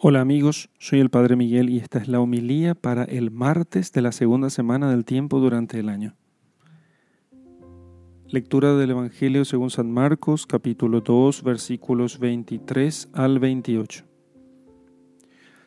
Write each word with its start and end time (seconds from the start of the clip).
Hola 0.00 0.20
amigos, 0.20 0.70
soy 0.78 1.00
el 1.00 1.10
Padre 1.10 1.34
Miguel 1.34 1.70
y 1.70 1.78
esta 1.78 1.98
es 1.98 2.06
la 2.06 2.20
homilía 2.20 2.76
para 2.76 3.02
el 3.02 3.32
martes 3.32 3.90
de 3.90 4.00
la 4.00 4.12
segunda 4.12 4.48
semana 4.48 4.88
del 4.88 5.04
tiempo 5.04 5.40
durante 5.40 5.80
el 5.80 5.88
año. 5.88 6.14
Lectura 8.28 8.76
del 8.76 8.92
Evangelio 8.92 9.44
según 9.44 9.70
San 9.70 9.90
Marcos, 9.90 10.46
capítulo 10.46 11.00
2, 11.00 11.42
versículos 11.42 12.20
23 12.20 13.08
al 13.12 13.40
28. 13.40 14.04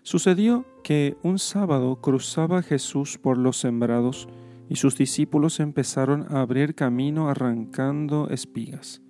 Sucedió 0.01 0.65
que 0.81 1.17
un 1.23 1.37
sábado 1.37 1.99
cruzaba 1.99 2.63
Jesús 2.63 3.17
por 3.17 3.37
los 3.37 3.57
sembrados 3.57 4.29
y 4.69 4.77
sus 4.77 4.97
discípulos 4.97 5.59
empezaron 5.59 6.25
a 6.29 6.39
abrir 6.39 6.73
camino 6.73 7.27
arrancando 7.27 8.29
espigas. 8.29 9.01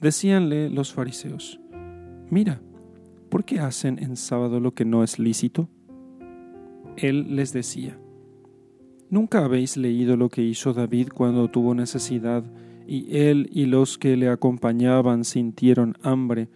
Decíanle 0.00 0.70
los 0.70 0.92
fariseos, 0.92 1.58
Mira, 2.30 2.60
¿por 3.34 3.44
qué 3.44 3.58
hacen 3.58 3.98
en 3.98 4.14
sábado 4.14 4.60
lo 4.60 4.74
que 4.74 4.84
no 4.84 5.02
es 5.02 5.18
lícito? 5.18 5.68
Él 6.96 7.34
les 7.34 7.52
decía, 7.52 7.98
¿nunca 9.10 9.44
habéis 9.44 9.76
leído 9.76 10.16
lo 10.16 10.28
que 10.28 10.42
hizo 10.42 10.72
David 10.72 11.08
cuando 11.12 11.50
tuvo 11.50 11.74
necesidad 11.74 12.44
y 12.86 13.08
él 13.16 13.50
y 13.52 13.66
los 13.66 13.98
que 13.98 14.16
le 14.16 14.28
acompañaban 14.28 15.24
sintieron 15.24 15.96
hambre? 16.04 16.48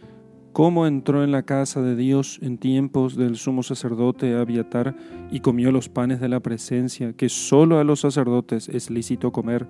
cómo 0.53 0.87
entró 0.87 1.25
en 1.25 1.33
la 1.33 1.43
casa 1.43 1.83
de 1.83 1.97
Dios 1.97 2.39
en 2.43 2.59
tiempos 2.59 3.17
del 3.17 3.35
sumo 3.35 3.65
sacerdote 3.65 4.37
Abiatar 4.37 4.97
y 5.33 5.41
comió 5.41 5.73
los 5.73 5.89
panes 5.89 6.21
de 6.21 6.29
la 6.29 6.39
presencia, 6.39 7.13
que 7.13 7.29
sólo 7.29 7.81
a 7.81 7.85
los 7.85 8.03
sacerdotes 8.03 8.69
es 8.69 8.89
lícito 8.89 9.33
comer, 9.33 9.67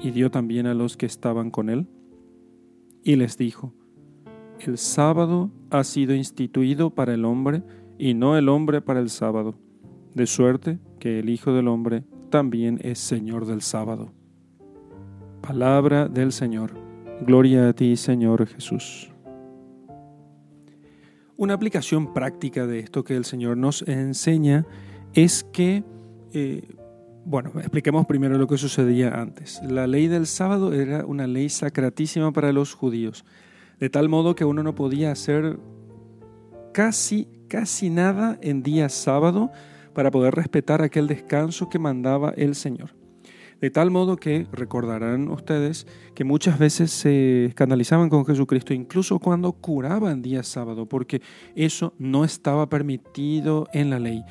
y 0.00 0.12
dio 0.12 0.30
también 0.30 0.68
a 0.68 0.74
los 0.74 0.96
que 0.96 1.06
estaban 1.06 1.50
con 1.50 1.70
él? 1.70 1.88
Y 3.02 3.16
les 3.16 3.36
dijo, 3.36 3.74
el 4.66 4.78
sábado 4.78 5.50
ha 5.70 5.84
sido 5.84 6.14
instituido 6.14 6.90
para 6.90 7.14
el 7.14 7.24
hombre 7.24 7.62
y 7.98 8.14
no 8.14 8.36
el 8.36 8.48
hombre 8.48 8.80
para 8.80 9.00
el 9.00 9.10
sábado, 9.10 9.54
de 10.14 10.26
suerte 10.26 10.78
que 10.98 11.18
el 11.18 11.30
Hijo 11.30 11.52
del 11.52 11.68
Hombre 11.68 12.04
también 12.30 12.80
es 12.82 12.98
Señor 12.98 13.46
del 13.46 13.62
sábado. 13.62 14.12
Palabra 15.40 16.08
del 16.08 16.32
Señor. 16.32 16.72
Gloria 17.20 17.68
a 17.68 17.72
ti, 17.72 17.96
Señor 17.96 18.46
Jesús. 18.46 19.10
Una 21.36 21.54
aplicación 21.54 22.12
práctica 22.12 22.66
de 22.66 22.80
esto 22.80 23.04
que 23.04 23.16
el 23.16 23.24
Señor 23.24 23.56
nos 23.56 23.82
enseña 23.82 24.64
es 25.14 25.44
que, 25.44 25.82
eh, 26.32 26.62
bueno, 27.24 27.50
expliquemos 27.56 28.06
primero 28.06 28.38
lo 28.38 28.46
que 28.46 28.58
sucedía 28.58 29.20
antes. 29.20 29.60
La 29.68 29.86
ley 29.86 30.08
del 30.08 30.26
sábado 30.26 30.72
era 30.72 31.04
una 31.04 31.26
ley 31.26 31.48
sacratísima 31.48 32.32
para 32.32 32.52
los 32.52 32.74
judíos 32.74 33.24
de 33.82 33.90
tal 33.90 34.08
modo 34.08 34.36
que 34.36 34.44
uno 34.44 34.62
no 34.62 34.76
podía 34.76 35.10
hacer 35.10 35.58
casi, 36.72 37.26
casi 37.48 37.90
nada 37.90 38.38
en 38.40 38.62
día 38.62 38.88
sábado 38.88 39.50
para 39.92 40.12
poder 40.12 40.36
respetar 40.36 40.82
aquel 40.82 41.08
descanso 41.08 41.68
que 41.68 41.80
mandaba 41.80 42.32
el 42.36 42.54
Señor. 42.54 42.94
De 43.60 43.70
tal 43.70 43.90
modo 43.90 44.18
que 44.18 44.46
recordarán 44.52 45.28
ustedes 45.28 45.88
que 46.14 46.22
muchas 46.22 46.60
veces 46.60 46.92
se 46.92 47.46
escandalizaban 47.46 48.08
con 48.08 48.24
Jesucristo, 48.24 48.72
incluso 48.72 49.18
cuando 49.18 49.50
curaban 49.50 50.22
día 50.22 50.44
sábado, 50.44 50.86
porque 50.86 51.20
eso 51.56 51.92
no 51.98 52.24
estaba 52.24 52.68
permitido 52.68 53.66
en 53.72 53.90
la 53.90 53.98
ley 53.98 54.24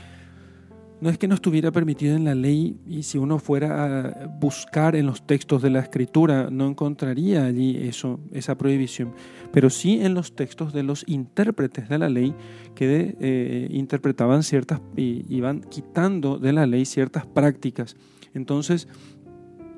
no 1.01 1.09
es 1.09 1.17
que 1.17 1.27
no 1.27 1.35
estuviera 1.35 1.71
permitido 1.71 2.15
en 2.15 2.23
la 2.23 2.35
ley 2.35 2.79
y 2.87 3.03
si 3.03 3.17
uno 3.17 3.39
fuera 3.39 3.99
a 3.99 4.27
buscar 4.27 4.95
en 4.95 5.07
los 5.07 5.25
textos 5.25 5.61
de 5.61 5.71
la 5.71 5.79
escritura 5.79 6.49
no 6.51 6.67
encontraría 6.67 7.43
allí 7.43 7.75
eso, 7.77 8.19
esa 8.31 8.55
prohibición, 8.55 9.13
pero 9.51 9.71
sí 9.71 9.99
en 10.01 10.13
los 10.13 10.35
textos 10.35 10.73
de 10.73 10.83
los 10.83 11.03
intérpretes 11.07 11.89
de 11.89 11.97
la 11.97 12.07
ley 12.07 12.35
que 12.75 13.17
eh, 13.19 13.67
interpretaban 13.71 14.43
ciertas 14.43 14.79
y 14.95 15.25
iban 15.27 15.61
quitando 15.61 16.37
de 16.37 16.53
la 16.53 16.67
ley 16.67 16.85
ciertas 16.85 17.25
prácticas. 17.25 17.97
Entonces 18.35 18.87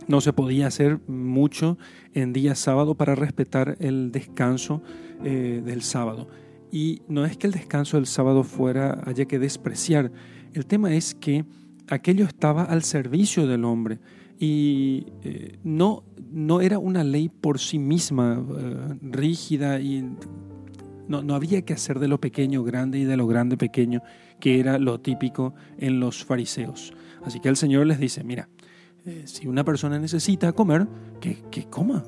no 0.07 0.19
se 0.19 0.33
podía 0.33 0.67
hacer 0.67 0.99
mucho 1.07 1.77
en 2.13 2.33
día 2.33 2.55
sábado 2.55 2.95
para 2.95 3.15
respetar 3.15 3.77
el 3.79 4.11
descanso 4.11 4.83
eh, 5.23 5.61
del 5.63 5.83
sábado. 5.83 6.27
Y 6.73 7.03
no 7.07 7.23
es 7.23 7.37
que 7.37 7.45
el 7.45 7.53
descanso 7.53 7.97
del 7.97 8.07
sábado 8.07 8.43
fuera 8.43 8.99
haya 9.05 9.25
que 9.25 9.37
despreciar, 9.37 10.11
el 10.55 10.65
tema 10.65 10.91
es 10.95 11.13
que 11.13 11.45
aquello 11.87 12.25
estaba 12.25 12.63
al 12.63 12.81
servicio 12.81 13.45
del 13.45 13.63
hombre 13.63 13.99
y 14.39 15.05
eh, 15.21 15.59
no, 15.63 16.03
no 16.31 16.61
era 16.61 16.79
una 16.79 17.03
ley 17.03 17.29
por 17.29 17.59
sí 17.59 17.77
misma 17.77 18.43
eh, 18.57 18.95
rígida 19.03 19.79
y 19.81 20.01
no, 21.07 21.21
no, 21.21 21.35
había 21.35 21.61
que 21.61 21.73
hacer 21.73 21.99
de 21.99 22.07
lo 22.07 22.19
pequeño 22.19 22.63
grande 22.63 22.97
y 22.97 23.03
de 23.03 23.17
lo 23.17 23.27
grande 23.27 23.55
pequeño, 23.55 24.01
que 24.39 24.59
era 24.59 24.79
lo 24.79 24.99
típico 24.99 25.53
en 25.77 25.99
los 25.99 26.25
fariseos. 26.25 26.91
Así 27.23 27.39
que 27.39 27.49
el 27.49 27.55
Señor 27.55 27.85
les 27.85 27.99
dice, 27.99 28.23
mira, 28.23 28.49
eh, 29.05 29.25
si 29.25 29.45
una 29.45 29.63
persona 29.63 29.99
necesita 29.99 30.53
comer, 30.53 30.87
que, 31.21 31.43
que 31.51 31.65
coma. 31.65 32.03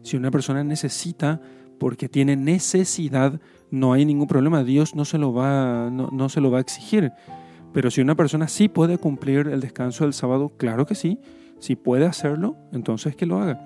Si 0.00 0.16
una 0.16 0.30
persona 0.30 0.64
necesita 0.64 1.42
porque 1.78 2.08
tiene 2.08 2.36
necesidad, 2.36 3.40
no 3.70 3.92
hay 3.92 4.04
ningún 4.04 4.28
problema. 4.28 4.64
Dios 4.64 4.94
no 4.94 5.04
se 5.04 5.18
lo 5.18 5.32
va, 5.32 5.90
no, 5.90 6.08
no 6.12 6.28
se 6.28 6.40
lo 6.40 6.50
va 6.50 6.58
a 6.58 6.60
exigir. 6.60 7.12
Pero 7.72 7.90
si 7.90 8.00
una 8.00 8.14
persona 8.14 8.48
sí 8.48 8.68
puede 8.68 8.98
cumplir 8.98 9.48
el 9.48 9.60
descanso 9.60 10.04
del 10.04 10.14
sábado, 10.14 10.52
claro 10.56 10.86
que 10.86 10.94
sí. 10.94 11.18
Si 11.58 11.76
puede 11.76 12.06
hacerlo, 12.06 12.56
entonces 12.72 13.16
que 13.16 13.26
lo 13.26 13.38
haga. 13.38 13.60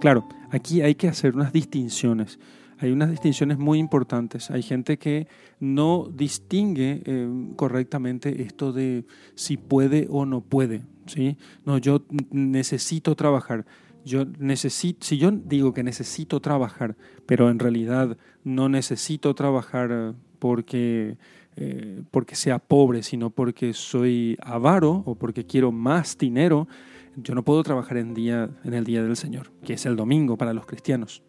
Claro, 0.00 0.28
aquí 0.50 0.82
hay 0.82 0.94
que 0.94 1.08
hacer 1.08 1.34
unas 1.34 1.52
distinciones. 1.52 2.38
Hay 2.78 2.92
unas 2.92 3.10
distinciones 3.10 3.58
muy 3.58 3.78
importantes. 3.78 4.50
Hay 4.50 4.62
gente 4.62 4.98
que 4.98 5.26
no 5.58 6.08
distingue 6.12 7.02
eh, 7.04 7.28
correctamente 7.56 8.42
esto 8.42 8.72
de 8.72 9.04
si 9.34 9.56
puede 9.56 10.06
o 10.10 10.24
no 10.24 10.40
puede. 10.40 10.82
¿sí? 11.06 11.36
No, 11.64 11.78
yo 11.78 12.04
necesito 12.30 13.16
trabajar. 13.16 13.66
Yo 14.08 14.24
necesito, 14.38 15.04
si 15.04 15.18
yo 15.18 15.30
digo 15.30 15.74
que 15.74 15.82
necesito 15.82 16.40
trabajar, 16.40 16.96
pero 17.26 17.50
en 17.50 17.58
realidad 17.58 18.16
no 18.42 18.70
necesito 18.70 19.34
trabajar 19.34 19.90
eh, 19.92 20.12
porque 20.38 21.18
eh, 21.60 22.02
porque 22.12 22.36
sea 22.36 22.60
pobre, 22.60 23.02
sino 23.02 23.30
porque 23.30 23.74
soy 23.74 24.36
avaro 24.40 25.02
o 25.06 25.16
porque 25.16 25.44
quiero 25.44 25.72
más 25.72 26.16
dinero, 26.16 26.68
yo 27.16 27.34
no 27.34 27.42
puedo 27.42 27.64
trabajar 27.64 27.96
en, 27.96 28.14
día, 28.14 28.48
en 28.62 28.74
el 28.74 28.84
día 28.84 29.02
del 29.02 29.16
Señor, 29.16 29.50
que 29.64 29.72
es 29.72 29.84
el 29.84 29.96
domingo 29.96 30.38
para 30.38 30.52
los 30.52 30.66
cristianos. 30.66 31.24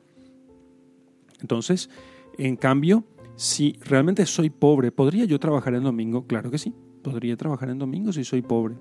Entonces, 1.41 1.89
en 2.37 2.57
cambio, 2.57 3.05
si 3.37 3.79
realmente 3.81 4.23
soy 4.27 4.51
pobre, 4.51 4.91
¿podría 4.91 5.25
yo 5.25 5.39
trabajar 5.39 5.73
en 5.73 5.81
domingo? 5.81 6.27
Claro 6.27 6.51
que 6.51 6.59
sí, 6.59 6.75
podría 7.01 7.35
trabajar 7.35 7.71
en 7.71 7.79
domingo 7.79 8.13
si 8.13 8.23
soy 8.23 8.43
pobre. 8.43 8.75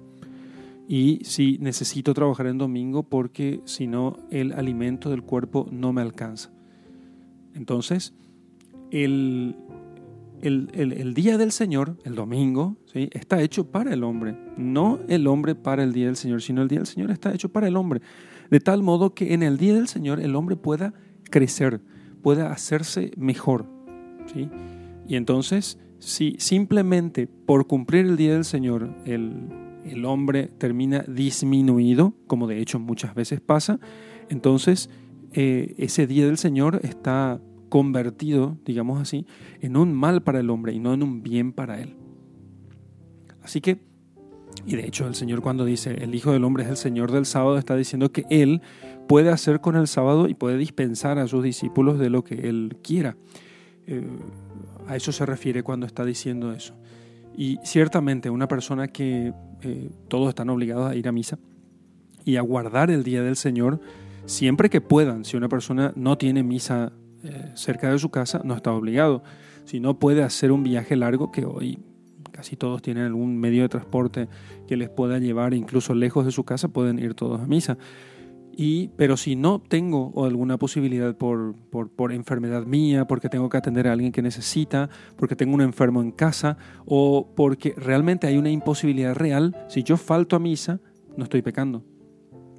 Y 0.91 1.21
si 1.22 1.59
necesito 1.60 2.15
trabajar 2.15 2.47
en 2.47 2.56
domingo 2.56 3.03
porque 3.03 3.60
si 3.66 3.87
no 3.87 4.16
el 4.31 4.53
alimento 4.53 5.10
del 5.10 5.22
cuerpo 5.22 5.69
no 5.71 5.93
me 5.93 6.00
alcanza. 6.00 6.50
Entonces, 7.54 8.15
el, 8.91 9.54
el, 10.41 11.12
día 11.12 11.37
del 11.37 11.53
Señor, 11.53 11.98
el 12.04 12.15
domingo, 12.15 12.78
¿sí? 12.91 13.10
está 13.12 13.43
hecho 13.43 13.71
para 13.71 13.93
el 13.93 14.03
hombre, 14.03 14.34
no 14.56 15.00
el 15.09 15.27
hombre 15.27 15.54
para 15.54 15.82
el 15.82 15.93
día 15.93 16.06
del 16.06 16.16
Señor, 16.16 16.41
sino 16.41 16.62
el 16.62 16.69
día 16.69 16.78
del 16.78 16.87
Señor 16.87 17.10
está 17.10 17.34
hecho 17.34 17.50
para 17.50 17.69
el 17.69 17.77
hombre, 17.77 18.00
de 18.50 18.60
tal 18.60 18.82
modo 18.82 19.12
que 19.12 19.34
en 19.34 19.43
el 19.43 19.59
día 19.59 19.75
del 19.75 19.88
Señor 19.88 20.21
el 20.21 20.34
hombre 20.37 20.56
pueda 20.56 20.94
crecer, 21.25 21.82
pueda 22.22 22.50
hacerse 22.50 23.10
mejor. 23.19 23.66
¿sí? 24.32 24.48
Y 25.06 25.16
entonces, 25.16 25.78
si 25.98 26.37
simplemente 26.38 27.27
por 27.27 27.66
cumplir 27.66 28.06
el 28.06 28.16
día 28.16 28.32
del 28.32 28.44
Señor 28.47 28.94
el, 29.04 29.68
el 29.91 30.04
hombre 30.04 30.49
termina 30.59 31.04
disminuido, 31.06 32.15
como 32.26 32.47
de 32.47 32.60
hecho 32.60 32.78
muchas 32.78 33.15
veces 33.15 33.41
pasa, 33.41 33.78
entonces 34.28 34.91
eh, 35.32 35.75
ese 35.78 36.06
día 36.06 36.26
del 36.26 36.38
Señor 36.38 36.81
está 36.82 37.41
convertido, 37.69 38.56
digamos 38.65 39.00
así, 39.00 39.27
en 39.60 39.77
un 39.77 39.93
mal 39.93 40.22
para 40.22 40.41
el 40.41 40.50
hombre 40.50 40.72
y 40.72 40.78
no 40.78 40.94
en 40.94 41.03
un 41.03 41.22
bien 41.22 41.53
para 41.53 41.80
él. 41.80 41.97
Así 43.42 43.60
que, 43.60 43.78
y 44.66 44.77
de 44.77 44.86
hecho 44.86 45.07
el 45.07 45.15
Señor 45.15 45.41
cuando 45.41 45.65
dice 45.65 45.97
el 46.03 46.15
Hijo 46.15 46.33
del 46.33 46.45
Hombre 46.45 46.65
es 46.65 46.71
el 46.71 46.77
Señor 46.77 47.13
del 47.13 47.27
sábado, 47.27 47.59
está 47.59 47.77
diciendo 47.77 48.13
que 48.13 48.24
Él 48.28 48.60
puede 49.07 49.30
hacer 49.30 49.60
con 49.60 49.77
el 49.77 49.86
sábado 49.86 50.28
y 50.28 50.34
puede 50.34 50.59
dispensar 50.59 51.18
a 51.18 51.27
sus 51.27 51.42
discípulos 51.42 51.98
de 51.98 52.10
lo 52.10 52.24
que 52.24 52.48
Él 52.48 52.77
quiera. 52.83 53.16
Eh, 53.86 54.07
a 54.86 54.97
eso 54.97 55.13
se 55.13 55.24
refiere 55.24 55.63
cuando 55.63 55.86
está 55.86 56.04
diciendo 56.04 56.53
eso. 56.53 56.74
Y 57.39 57.61
ciertamente 57.63 58.31
una 58.31 58.49
persona 58.49 58.89
que 58.89 59.33
eh, 59.63 59.91
todos 60.09 60.31
están 60.31 60.51
obligados 60.51 60.91
a 60.91 60.97
ir 60.97 61.07
a 61.07 61.13
misa 61.13 61.39
y 62.25 62.35
a 62.35 62.41
guardar 62.41 62.91
el 62.91 63.05
día 63.05 63.23
del 63.23 63.37
Señor, 63.37 63.81
siempre 64.27 64.69
que 64.69 64.81
puedan, 64.81 65.25
si 65.25 65.37
una 65.37 65.49
persona 65.49 65.93
no 65.95 66.19
tiene 66.19 66.43
misa 66.43 66.93
eh, 67.23 67.53
cerca 67.55 67.93
de 67.93 67.99
su 68.01 68.11
casa, 68.11 68.41
no 68.43 68.55
está 68.55 68.73
obligado. 68.73 69.23
Si 69.67 69.79
no 69.79 70.01
puede 70.01 70.25
hacer 70.25 70.51
un 70.51 70.65
viaje 70.65 70.97
largo, 70.97 71.31
que 71.31 71.45
hoy 71.45 71.79
casi 72.33 72.57
todos 72.57 72.83
tienen 72.83 73.05
algún 73.05 73.39
medio 73.39 73.63
de 73.63 73.69
transporte 73.69 74.29
que 74.67 74.77
les 74.77 74.89
pueda 74.89 75.21
llevar 75.21 75.55
incluso 75.55 75.95
lejos 75.95 76.25
de 76.25 76.33
su 76.33 76.43
casa, 76.43 76.67
pueden 76.67 76.99
ir 76.99 77.15
todos 77.15 77.41
a 77.41 77.47
misa. 77.47 77.79
Y, 78.60 78.89
pero 78.97 79.16
si 79.16 79.37
no 79.37 79.60
tengo 79.60 80.25
alguna 80.25 80.59
posibilidad 80.59 81.16
por, 81.16 81.55
por, 81.71 82.13
enfermedad 82.13 82.66
mía, 82.66 83.07
porque 83.07 83.28
tengo 83.28 83.49
que 83.49 83.57
atender 83.57 83.87
a 83.87 83.93
alguien 83.93 84.10
que 84.10 84.21
necesita, 84.21 84.91
porque 85.15 85.37
tengo 85.37 85.55
un 85.55 85.60
enfermo 85.60 86.03
en 86.03 86.10
casa 86.10 86.59
o 86.84 87.33
porque 87.37 87.72
realmente 87.77 88.27
hay 88.27 88.37
una 88.37 88.51
imposibilidad 88.51 89.15
real, 89.15 89.57
si 89.69 89.84
yo 89.84 89.97
falto 89.97 90.34
a 90.34 90.41
misa, 90.41 90.81
no 91.16 91.22
estoy 91.22 91.41
pecando. 91.41 91.84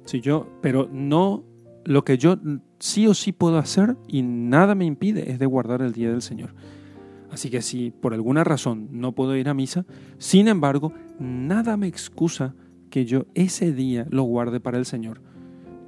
Si 0.06 0.22
yo, 0.22 0.48
pero 0.62 0.88
no 0.90 1.44
lo 1.84 2.02
que 2.02 2.16
yo 2.16 2.38
sí 2.78 3.06
o 3.06 3.12
sí 3.12 3.32
puedo 3.32 3.58
hacer 3.58 3.98
y 4.08 4.22
nada 4.22 4.74
me 4.74 4.86
impide 4.86 5.30
es 5.30 5.38
de 5.38 5.44
guardar 5.44 5.82
el 5.82 5.92
día 5.92 6.10
del 6.10 6.22
Señor. 6.22 6.54
Así 7.30 7.50
que 7.50 7.60
si 7.60 7.90
por 7.90 8.14
alguna 8.14 8.42
razón 8.42 8.88
no 8.90 9.12
puedo 9.12 9.36
ir 9.36 9.50
a 9.50 9.54
misa, 9.54 9.84
sin 10.16 10.48
embargo, 10.48 10.94
nada 11.18 11.76
me 11.76 11.88
excusa 11.88 12.54
que 12.88 13.04
yo 13.04 13.26
ese 13.34 13.74
día 13.74 14.06
lo 14.08 14.22
guarde 14.22 14.60
para 14.60 14.78
el 14.78 14.86
Señor 14.86 15.28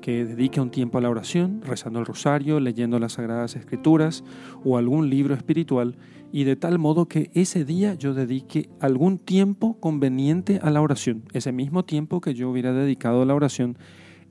que 0.02 0.26
dedique 0.26 0.60
un 0.60 0.70
tiempo 0.70 0.98
a 0.98 1.00
la 1.00 1.08
oración, 1.08 1.62
rezando 1.62 2.00
el 2.00 2.04
rosario, 2.04 2.60
leyendo 2.60 2.98
las 2.98 3.14
Sagradas 3.14 3.56
Escrituras 3.56 4.22
o 4.64 4.76
algún 4.76 5.08
libro 5.08 5.34
espiritual, 5.34 5.96
y 6.30 6.44
de 6.44 6.56
tal 6.56 6.78
modo 6.78 7.06
que 7.08 7.30
ese 7.32 7.64
día 7.64 7.94
yo 7.94 8.12
dedique 8.12 8.68
algún 8.80 9.18
tiempo 9.18 9.78
conveniente 9.80 10.60
a 10.62 10.70
la 10.70 10.82
oración, 10.82 11.24
ese 11.32 11.52
mismo 11.52 11.84
tiempo 11.84 12.20
que 12.20 12.34
yo 12.34 12.50
hubiera 12.50 12.72
dedicado 12.72 13.22
a 13.22 13.26
la 13.26 13.34
oración 13.34 13.78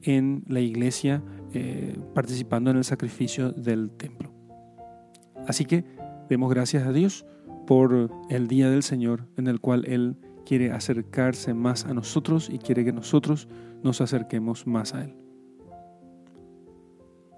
en 0.04 0.44
la 0.48 0.60
iglesia 0.60 1.24
eh, 1.54 1.98
participando 2.14 2.70
en 2.70 2.78
el 2.78 2.84
sacrificio 2.84 3.52
del 3.52 3.90
templo. 3.92 4.32
Así 5.48 5.66
que 5.66 5.86
demos 6.30 6.52
gracias 6.52 6.86
a 6.86 6.92
Dios 6.92 7.26
por 7.66 8.12
el 8.30 8.48
día 8.48 8.70
del 8.70 8.84
Señor 8.84 9.28
en 9.38 9.48
el 9.48 9.60
cual 9.60 9.86
Él 9.88 10.18
quiere 10.46 10.72
acercarse 10.72 11.54
más 11.54 11.86
a 11.86 11.94
nosotros 11.94 12.50
y 12.50 12.58
quiere 12.58 12.84
que 12.84 12.92
nosotros 12.92 13.48
nos 13.84 14.02
acerquemos 14.02 14.68
más 14.68 14.94
a 14.94 15.04
Él. 15.04 15.16